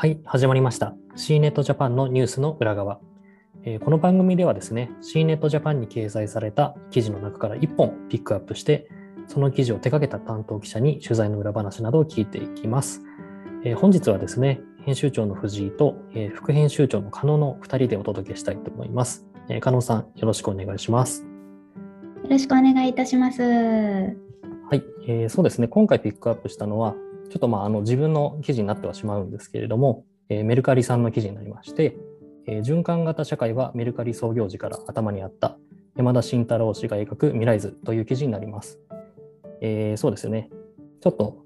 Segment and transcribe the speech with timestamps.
[0.00, 0.94] はい、始まりました。
[1.16, 3.00] C ネットジャパンのニュースの裏側。
[3.64, 8.86] えーこの番組ではですね、C ネットジャパンに掲載された記事の中から1本ピックアップして、
[9.26, 13.02] その記事を手掛けた担当記者に取材の裏話などを聞いていきます。
[13.64, 19.26] えー本日はですね、編集長の藤井と、えー副編集長の加納の2人でお届けしたいと思います。
[19.48, 21.26] えー加納さん、よろしくお願いします。
[22.22, 23.42] よろしくお願いいたします。
[23.42, 23.48] は
[24.74, 26.94] い、えーそうですね、今回ピックアップしたのは、
[27.30, 31.96] ちょっとまああの自分の記事になってはしまうんですけれども、えーメルカリさんの記事になりまして、
[32.46, 35.58] えー循環型社会はメルカリ創業時から頭にあった
[35.96, 38.78] 山田慎太郎氏が描く未来図という記事になります。
[39.60, 40.50] えーそうですよね、
[41.00, 41.44] ちょっと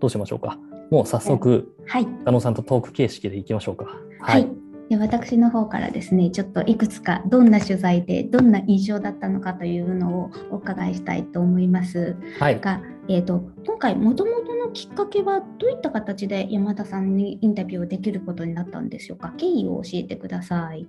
[0.00, 0.58] どうしましょうか。
[0.90, 2.06] もう早速、はい。
[2.24, 3.86] 加納さんとトーク形式でいきましょうか。
[4.20, 4.48] はい。
[4.88, 12.60] で私の方からですね、ちょっといくつかどんな取材でどんな印象だったのかというのをお伺いしたいと思いますはい。
[12.60, 19.32] が、えー、と今回もともとのきっかけはどういった形で山田さんにインタビューをできることになったんでしょうか？
[19.36, 20.88] 経緯を教えてください。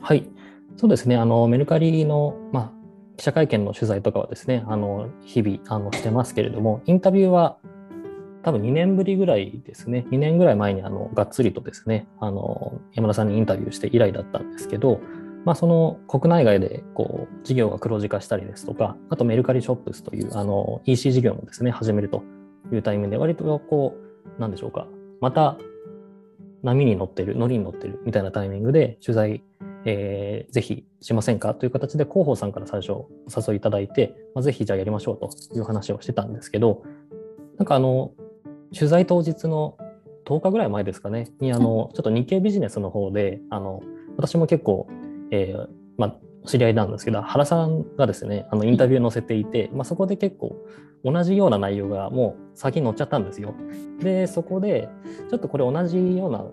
[0.00, 0.26] はい、
[0.76, 2.72] そうですね、あのメルカリの、まあ、
[3.18, 7.58] 記者会見の取材とかはですね、あの日々あのしてますけれども、インタビューは
[8.44, 15.00] 多分2年ぶりぐらいですね、2年ぐらい前にあのがっつりとですね、あの山田さんにインタビューして以来だったんですけど、
[15.44, 22.22] まあ、その国内外でこう事業が黒字化したりですとか、あとメルカリショップスというあの EC 事業もですね、始めると
[22.72, 23.96] いうタイミングで、割とこ
[24.36, 24.86] う、なんでしょうか、
[25.20, 25.56] また
[26.62, 29.42] 波に乗ってる、乗りに乗ってるみたいなタイミングで取材
[29.84, 36.82] えーぜひしませんかという形で広報さんから最初お誘いいただいて、まあ、ぜひじゃあやりましょうという話をしてたんですけど、
[37.58, 38.12] なんかあの、
[38.74, 39.78] 取材当日の
[40.26, 43.80] 10日ぐらい前ですかね、にあの、ちょっと日経ビジネスの方で、あの、
[44.16, 44.88] 私も結構、
[45.30, 50.56] えーまあ、お知り合いなんですけど、原さんがですね、あのインタビュー載せていて、まあ、そこで結構
[51.04, 53.54] 同じような内容がもう先に載っちゃったんですよ。
[54.00, 54.88] で、そこで、
[55.30, 56.44] ちょっとこれ同じような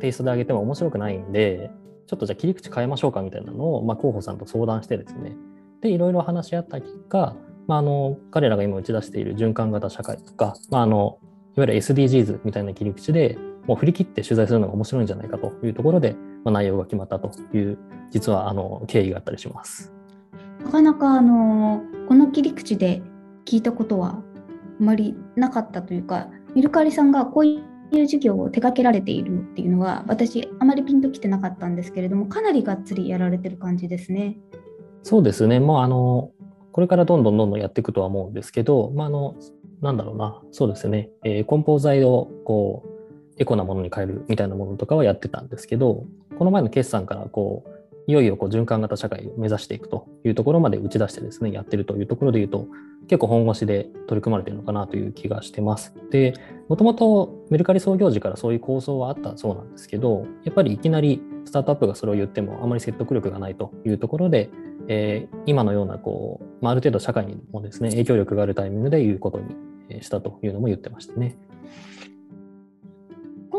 [0.00, 1.70] テイストで上げても面白くないんで、
[2.06, 5.36] ちょっとじゃあ切り口変えましょうかみたいなのを、まあ、候補さんと相談してですね、
[5.80, 7.36] で、いろいろ話し合った結果、
[7.66, 11.18] まあ、あの彼らが今打ち出している循環型社会とか、まあ、あの
[11.56, 17.78] いわゆる SDGs みたいな切り口でもう振り切って取材するのが面白いんじゃないかというところで、まあ、内容が決まったという、
[18.10, 19.92] 実はあの経緯があったりします。
[20.64, 23.02] なかなかあのこの切り口で
[23.44, 24.22] 聞いたことはあ
[24.78, 27.60] まりなかったというか、メルカリさんがこうい
[27.92, 34.38] う事業を手掛けられているっていうのは、私、あまりピンときてなかったんですけれども、かなりがっつりやられてる感じですね。
[35.02, 36.30] そうですね、もうあの
[36.70, 39.34] これからどんどんどんどんやっていくとは思うんですけど、まあ、あの
[39.80, 42.92] なんだろうな、そうですね、えー梱包材をこう
[43.38, 46.06] エコなものに変えるみたいなものとかはやってたんですけど、
[46.38, 52.66] この前の決算からこういよいよこう循環型社会を目指していくというところまで打ち出してですね、やってるというところで言うと、
[53.08, 55.94] 結構本腰で取り組まれてるのかなという気がしてます。
[56.10, 56.34] で、
[56.68, 64.50] もともとメルカリ創業時からそういう構想はあったそうなんですけど、やっぱりいきなりスタートアップがそれを言ってもあまり説得力がないというところで、
[64.88, 71.36] えー今のようなこう、まあ、ある程度社会にもですね、影響力があるタイミングで言うことにしたというのも言ってましたね。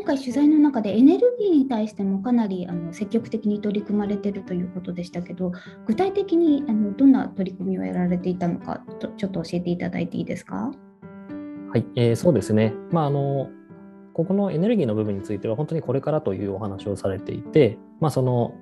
[0.04, 5.54] 今回取材の中でエネルギーに対してもかなりあの積極的に取り組まれているということでしたけど
[5.88, 10.72] 具体的にあのどんな取り組みをやられていたのかとちょっと教えていただいていいですか？
[11.72, 12.74] はい、えーそうですね。
[12.92, 13.48] まあ、あの、
[14.14, 18.56] ここのエネルギーの部分については、本当にこれからというお話をされていて、まあ、その、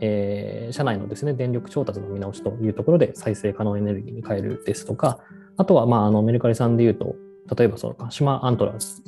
[0.00, 5.20] えー社内のですね、電力調達の見直しというところで再生可能エネルギーに変えるですとか、
[5.56, 7.16] あとは、まあ、あの、メルカリさんで言うと、
[7.56, 9.02] 例えばその鹿島アントラーズ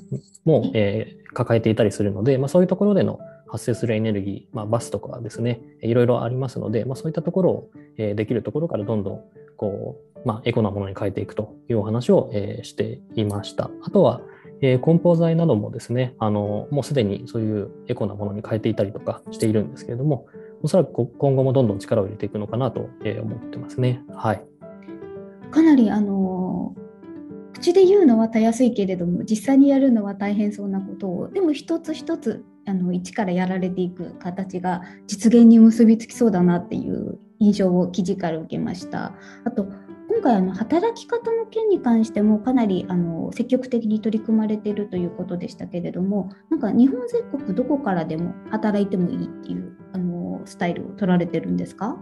[0.44, 3.18] も、えー抱えていたりするので、まあ、そういうところでの
[3.48, 9.20] 発生するエネルギー、まあ、バスとかですね、いろいろありますので、まあ、そういったところを、えーできるところからどんどん
[9.56, 13.68] こう、まあ、エコなものに変えていくというお話を、えーしていました。
[13.82, 14.20] あとは、
[14.62, 20.26] えー梱包材などもですね、あのもうすでにそういうエコなものに変えていたりとかしているんですけれども、
[20.62, 24.04] おそらくこ今後もどんどん力を入れていくのかなとえー思ってますね。
[24.14, 24.44] はい。
[25.50, 26.33] かなりあの
[27.64, 39.14] 口で言うのはたやすいけれども実際にやるのは大変そうなことをでも一つ一つあの一からやられていく形が実現に結びつきそうだなっていう印象を記事から受けました。
[39.46, 39.64] あと
[40.10, 51.98] 今回あの働き方の件に関してもかなりあの積極的に取り組まれているということでしたけれどもなんか日本全国どこからでも働いてもいいっていうあのスタイルを取られてるんですか？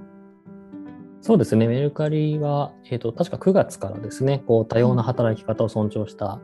[1.22, 6.40] そうですね、メルカリは、えー、と確か9月からですね、こう多様な働き方を尊重した、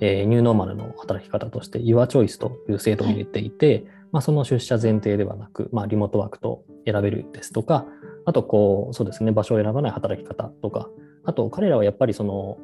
[0.00, 7.86] えーニューノーマルの働き方として Your Choice という制度を入れていて、まあ、その出社前提ではなく、まあ、リモートワークと選べるですとか、
[8.24, 10.88] あとこう、そうですね、場所を選ばない働き方とか、
[11.24, 12.56] あと彼らはやっぱりその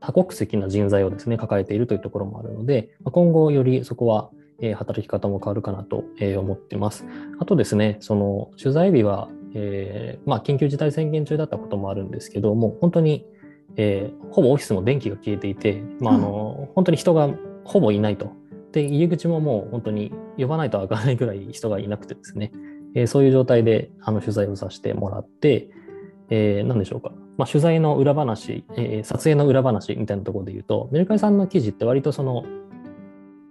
[0.00, 4.30] 多国籍な人材をですね、抱えているというところもあるので、ま今後よりそこは、
[4.76, 6.04] 働き方も変わるかなと、
[6.38, 7.06] 思ってます。
[7.38, 13.24] あとですね、その取材日は、えーまあ、緊急事態宣言中だったこともあるんですけども、本当に、
[13.76, 17.30] えー、ほぼオフィスも電気が消えていて、まああの、うん、本当に人が
[17.64, 18.32] ほぼいないと。
[18.72, 22.52] で、入り口ももう本当に呼ばないと開かないぐらい人がいなくてですね、
[22.94, 25.68] えー、そういう状態であの取材をさせてもらって、
[26.30, 32.44] えー、何でしょうか、まあ、取材の裏話、えー、撮影の裏話みたいなところで言うと、メルカリさんの記事って割とその、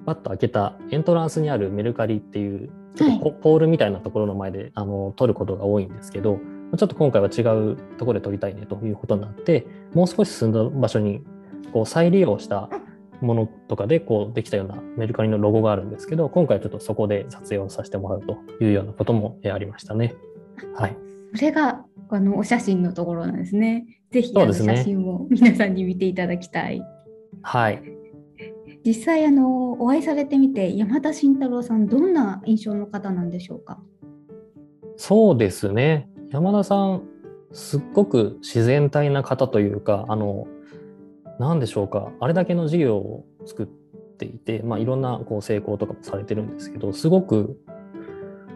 [0.05, 6.39] パッと開けたエントランスにあるメルカリっていう、ちょっとポールみたいなところの前で、あの撮ることが多いんですけど、
[6.77, 11.23] ちょっと今回は違うところで撮りたいねということになって、もう少し進んだ場所に
[11.71, 12.69] こう再利用した
[13.21, 20.15] ものとかでこうできたようなメルカリのロゴがあるんですけど、今回ちょっとそこで撮影をさせてもらうというようなこともありましたね。
[20.75, 20.97] はい。
[21.35, 23.85] それがあのお写真のところなんですね。
[24.11, 26.81] ぜひ、あの写真を皆さんに見ていただきたい。
[27.41, 27.81] はい。
[28.85, 33.79] 実際あのお会いされてみて山田慎太郎さんどんな印象の方なんでしょうか？
[34.97, 36.09] そうですね。
[36.31, 37.03] 山田さん
[37.51, 40.47] すっごく自然体な方というかあの
[41.39, 42.11] 何でしょうか。
[42.19, 43.65] あれだけの事業を作っ
[44.17, 47.57] ていて、まあ、いろんなこう成功とかもされてるんですけどすごく、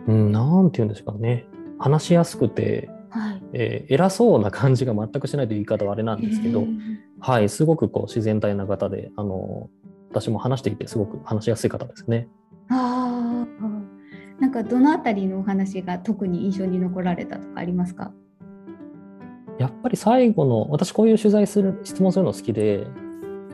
[0.07, 1.45] うん、なんて言うんですかね。
[1.79, 6.65] 話しやすくて、はい、えー、偉そうな感じが全くしないという言い方はあれなんですけど、
[7.19, 9.69] はい、すごくこう自然体な方であの
[10.21, 12.27] 私も話していてすごく話しやすい方ですね。
[12.69, 13.45] あ
[14.39, 18.11] なんかどのあたりのお話が特に印象に残られたとかありますか？
[19.57, 22.85] やっぱり最後の私こういう取材する質問するの好きで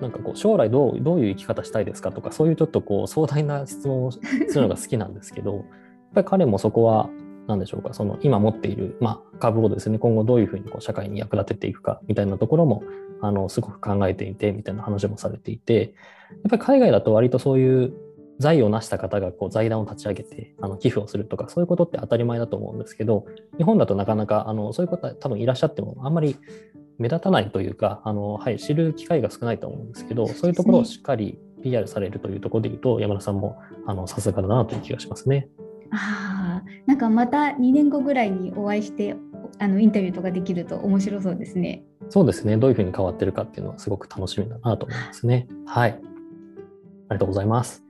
[0.02, 4.20] なんかこう将来どうどういう生き方したいですかとかそういうちょっとこう壮大な質問をす
[4.56, 5.64] るのが好きなんですけどやっ
[6.16, 7.10] ぱり彼もそこは
[7.48, 12.84] 何でしょうかその今持っている、まあ、株をですね今後どういうふうにこう社会に役立てていくかみたいなところも
[13.22, 15.94] あのすごく考えていてみたいな話もされていて
[16.32, 17.94] やっぱり海外だと割とそういう
[18.40, 23.26] 財を成した方がこう財団を立ち上げてあの寄付をするとかそういうことって当たり前だと思うんですけど
[23.58, 26.36] 日本だとなかなかあのそういう方多分いらっしゃってもあんまり
[26.98, 33.58] 目立たないというかあの、はい、知る機会が少ないと思うんですけどそういうところをしっかり PR されるというところでいうと山田さんも
[33.88, 35.48] あのさすがだなという気がしますね。
[35.96, 39.16] あなんかまた2年後ぐらいにお会いして
[39.60, 41.84] あのインタビューとかできると面白そうですね。
[42.10, 42.58] そうですね。
[42.58, 45.48] どういうふうに変わってるかっていうのはすごく楽しみだなと思いますね。
[45.66, 45.92] はい。
[45.92, 46.02] あり
[47.10, 47.84] がとうございます。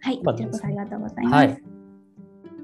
[0.00, 1.34] はい、こちらこそありがとうございます。
[1.34, 1.62] はい、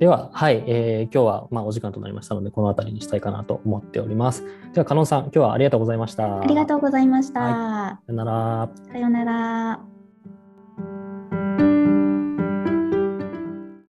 [0.00, 4.44] では、はい、えー、今日はまあお時間となりましたので、この辺りにしたいかなと思っております。
[4.72, 6.40] では、加納さん、今日はありがとうございました。
[6.40, 7.40] ありがとうございました。
[7.40, 8.70] はい、さよなら。
[8.92, 9.97] さよなら。